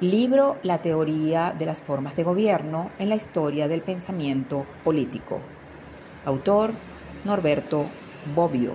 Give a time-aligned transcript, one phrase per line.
[0.00, 5.40] Libro La teoría de las formas de gobierno en la historia del pensamiento político.
[6.24, 6.70] Autor
[7.24, 7.84] Norberto
[8.32, 8.74] Bobbio.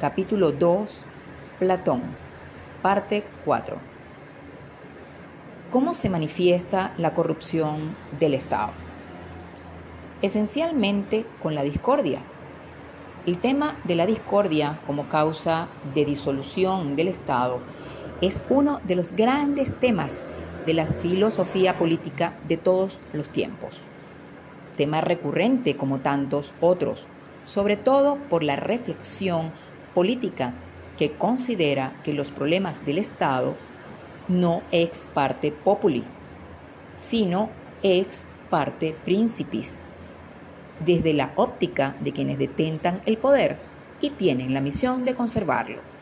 [0.00, 1.02] Capítulo 2.
[1.58, 2.00] Platón.
[2.80, 3.76] Parte 4.
[5.72, 8.70] ¿Cómo se manifiesta la corrupción del Estado?
[10.22, 12.20] Esencialmente con la discordia.
[13.26, 17.58] El tema de la discordia como causa de disolución del Estado
[18.20, 20.22] es uno de los grandes temas
[20.64, 23.84] de la filosofía política de todos los tiempos.
[24.76, 27.06] Tema recurrente como tantos otros,
[27.44, 29.52] sobre todo por la reflexión
[29.94, 30.52] política
[30.98, 33.54] que considera que los problemas del Estado
[34.28, 36.02] no ex parte populi,
[36.96, 37.50] sino
[37.82, 39.78] ex parte principis,
[40.84, 43.56] desde la óptica de quienes detentan el poder
[44.00, 45.95] y tienen la misión de conservarlo.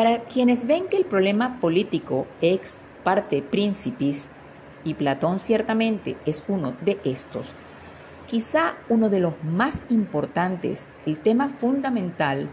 [0.00, 4.28] Para quienes ven que el problema político ex parte Príncipis,
[4.82, 7.48] y Platón ciertamente es uno de estos,
[8.26, 12.48] quizá uno de los más importantes, el tema fundamental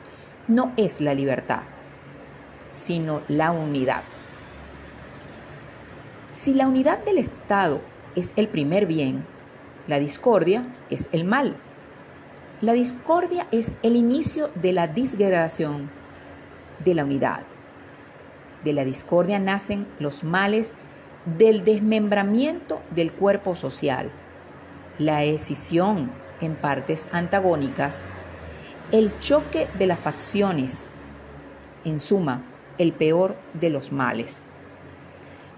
[0.49, 1.61] no es la libertad,
[2.73, 4.03] sino la unidad.
[6.33, 7.79] Si la unidad del Estado
[8.17, 9.25] es el primer bien,
[9.87, 11.55] la discordia es el mal.
[12.59, 15.95] La discordia es el inicio de la disgregación
[16.83, 17.43] de la unidad.
[18.63, 20.73] De la discordia nacen los males
[21.37, 24.09] del desmembramiento del cuerpo social,
[24.97, 26.09] la escisión
[26.41, 28.05] en partes antagónicas,
[28.91, 30.85] el choque de las facciones,
[31.83, 32.43] en suma,
[32.77, 34.41] el peor de los males.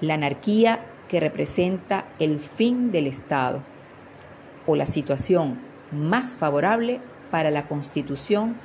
[0.02, 3.62] La anarquía que representa el fin del Estado
[4.66, 5.59] o la situación
[5.92, 8.56] más favorable para la constitución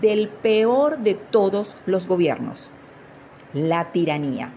[0.00, 2.70] del peor de todos los gobiernos
[3.52, 4.52] la tiranía.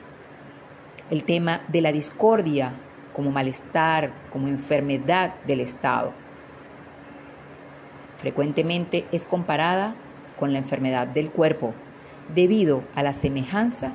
[1.10, 2.74] El tema de la discordia
[3.14, 6.14] como malestar, como enfermedad del Estado.
[8.18, 9.96] Frecuentemente es comparada
[10.40, 11.74] con la enfermedad del cuerpo,
[12.34, 13.94] debido a la semejanza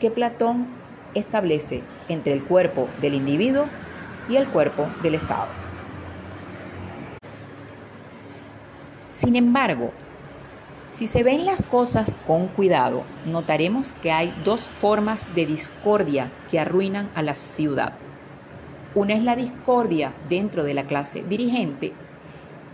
[0.00, 0.66] que Platón
[1.14, 3.66] establece entre el cuerpo del individuo
[4.28, 5.48] y el cuerpo del Estado.
[9.12, 9.92] Sin embargo,
[10.98, 16.58] si se ven las cosas con cuidado, notaremos que hay dos formas de discordia que
[16.58, 17.92] arruinan a la ciudad.
[18.96, 21.92] Una es la discordia dentro de la clase dirigente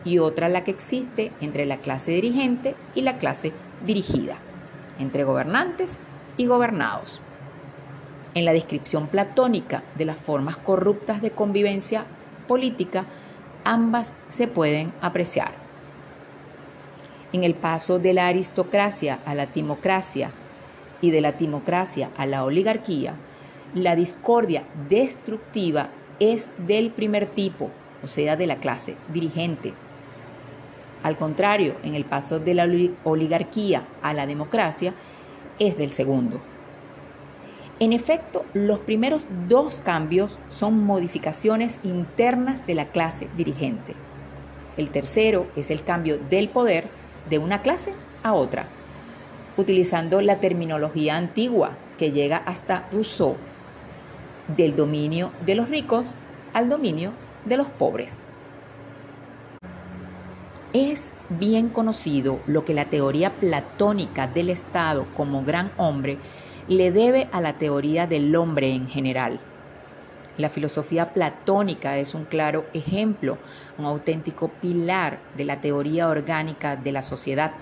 [0.06, 3.52] y otra la que existe entre la clase dirigente y la clase
[3.84, 4.38] dirigida,
[4.98, 6.00] entre gobernantes
[6.38, 7.20] y gobernados.
[8.32, 12.06] En la descripción platónica de las formas corruptas de convivencia
[12.48, 13.04] política,
[13.66, 15.63] ambas se pueden apreciar
[17.34, 20.30] en el paso de la aristocracia a la timocracia
[21.00, 23.16] y de la timocracia a la oligarquía,
[23.74, 25.88] la discordia destructiva
[26.20, 27.70] es del primer tipo,
[28.04, 29.72] o sea, de la clase dirigente.
[31.02, 32.68] Al contrario, en el paso de la
[33.02, 34.94] oligarquía a la democracia,
[35.58, 36.40] es del segundo.
[37.80, 43.96] En efecto, los primeros dos cambios son modificaciones internas de la clase dirigente.
[44.76, 46.84] El tercero es el cambio del poder
[47.28, 47.92] de una clase
[48.22, 48.66] a otra,
[49.56, 53.36] utilizando la terminología antigua que llega hasta Rousseau,
[54.56, 56.16] del dominio de los ricos
[56.52, 57.12] al dominio
[57.44, 58.24] de los pobres.
[60.72, 66.18] Es bien conocido lo que la teoría platónica del Estado como gran hombre
[66.68, 69.38] le debe a la teoría del hombre en general.
[70.36, 73.38] La filosofía platónica es un claro ejemplo,
[73.78, 77.52] un auténtico pilar de la teoría orgánica de la sociedad,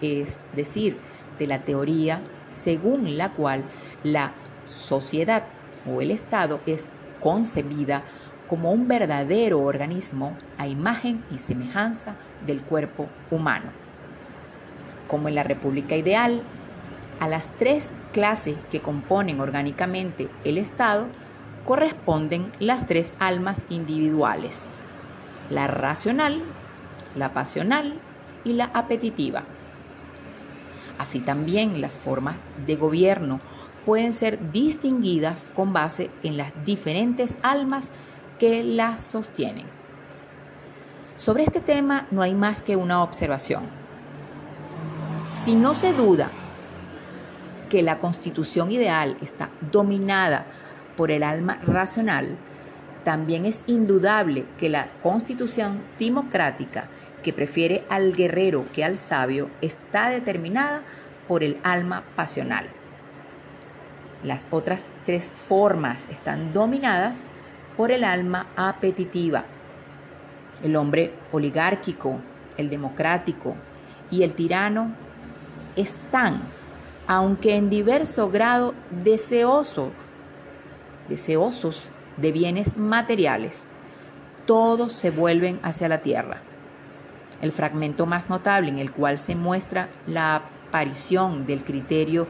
[0.00, 0.96] es decir,
[1.38, 3.62] de la teoría según la cual
[4.02, 4.32] la
[4.66, 5.44] sociedad
[5.86, 6.88] o el Estado es
[7.20, 8.04] concebida
[8.48, 12.16] como un verdadero organismo a imagen y semejanza
[12.46, 13.66] del cuerpo humano.
[15.06, 16.40] Como en la República Ideal,
[17.20, 21.06] a las tres clases que componen orgánicamente el Estado
[21.66, 24.66] corresponden las tres almas individuales,
[25.50, 26.42] la racional,
[27.14, 27.94] la pasional
[28.44, 29.44] y la apetitiva.
[30.98, 32.36] Así también las formas
[32.66, 33.40] de gobierno
[33.84, 37.90] pueden ser distinguidas con base en las diferentes almas
[38.38, 39.66] que las sostienen.
[41.16, 43.64] Sobre este tema no hay más que una observación.
[45.28, 46.30] Si no se duda
[47.68, 50.46] que la constitución ideal está dominada
[51.00, 52.36] por el alma racional,
[53.04, 56.88] también es indudable que la constitución democrática
[57.22, 60.82] que prefiere al guerrero que al sabio está determinada
[61.26, 62.66] por el alma pasional.
[64.22, 67.24] Las otras tres formas están dominadas
[67.78, 69.46] por el alma apetitiva.
[70.62, 72.20] El hombre oligárquico,
[72.58, 73.54] el democrático
[74.10, 74.94] y el tirano
[75.76, 76.42] están,
[77.06, 79.92] aunque en diverso grado, deseoso,
[81.10, 83.66] deseosos de bienes materiales.
[84.46, 86.40] Todos se vuelven hacia la tierra.
[87.42, 92.26] El fragmento más notable en el cual se muestra la aparición del criterio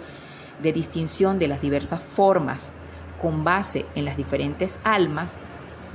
[0.60, 2.72] de distinción de las diversas formas
[3.20, 5.36] con base en las diferentes almas,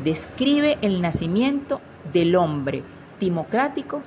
[0.04, 1.82] describe el nacimiento
[2.14, 2.84] del hombre
[3.18, 4.04] timocrático,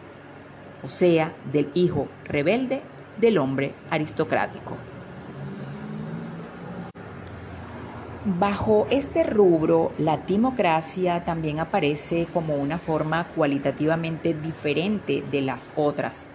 [0.83, 2.83] o sea, del hijo rebelde
[3.19, 4.77] del hombre aristocrático.
[8.25, 16.29] Bajo este rubro, la timocracia también aparece como una forma cualitativamente diferente de las otras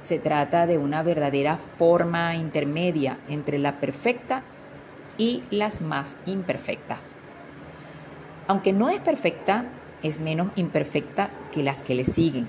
[0.00, 4.42] se trata de una verdadera forma intermedia entre la perfecta
[5.18, 7.16] y las más imperfectas.
[8.46, 9.66] Aunque no es perfecta,
[10.02, 12.48] es menos imperfecta que las que le siguen.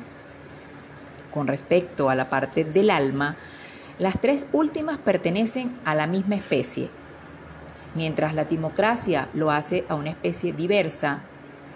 [1.34, 3.36] Con respecto a la parte del alma,
[4.00, 6.90] las tres últimas pertenecen a la misma especie.
[7.94, 11.24] Mientras la timocracia lo hace a una especie diversa,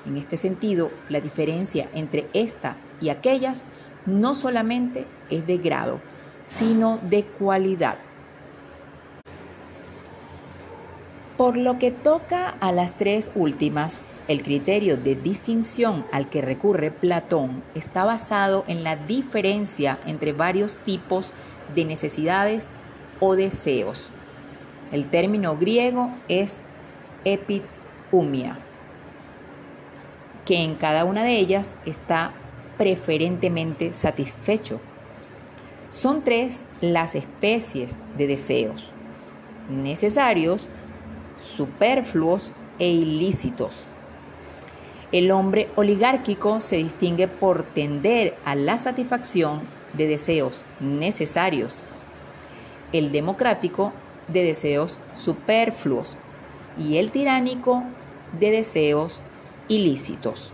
[0.06, 3.64] en este sentido, la diferencia entre esta y aquellas
[4.06, 6.00] no solamente es de grado,
[6.46, 7.98] sino de cualidad.
[11.38, 16.92] Por lo que toca a las tres últimas, el criterio de distinción al que recurre
[16.92, 21.34] Platón está basado en la diferencia entre varios tipos
[21.76, 22.70] de necesidades
[23.20, 24.10] o deseos.
[24.92, 26.62] El término griego es
[27.24, 28.60] epitumia,
[30.46, 32.32] que en cada una de ellas está
[32.78, 34.80] preferentemente satisfecho.
[35.90, 38.92] Son tres las especies de deseos,
[39.70, 40.70] necesarios,
[41.38, 43.86] superfluos e ilícitos.
[45.12, 49.62] El hombre oligárquico se distingue por tender a la satisfacción
[49.94, 51.86] de deseos necesarios,
[52.92, 53.94] el democrático
[54.28, 56.18] de deseos superfluos
[56.78, 57.84] y el tiránico
[58.40, 59.22] de deseos
[59.68, 60.54] ilícitos.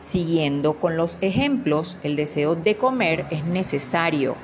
[0.00, 4.36] Siguiendo con los ejemplos, el deseo de comer es necesario,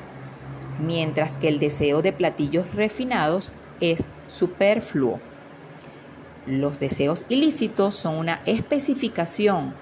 [0.78, 5.20] mientras que el deseo de platillos refinados es superfluo.
[6.46, 9.74] Los deseos ilícitos son una especificación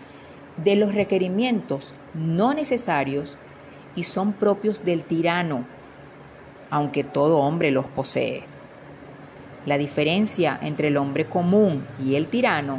[0.56, 3.38] de los requerimientos no necesarios
[3.98, 5.64] y son propios del tirano,
[6.70, 8.44] aunque todo hombre los posee.
[9.66, 12.78] La diferencia entre el hombre común y el tirano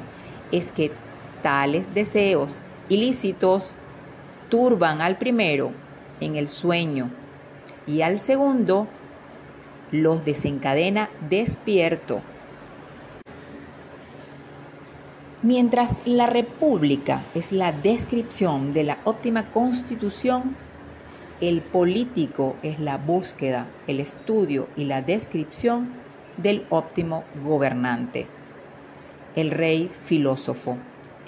[0.54, 0.94] es que
[1.42, 3.76] tales deseos ilícitos
[4.48, 5.72] turban al primero
[6.22, 7.10] en el sueño
[7.86, 8.88] y al segundo
[9.92, 12.22] los desencadena despierto.
[15.42, 20.56] Mientras la república es la descripción de la óptima constitución,
[21.42, 25.90] el político es la búsqueda, el estudio y la descripción
[26.38, 28.28] del óptimo gobernante.
[29.36, 30.78] El rey filósofo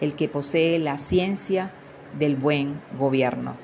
[0.01, 1.71] el que posee la ciencia
[2.19, 3.55] del buen gobierno.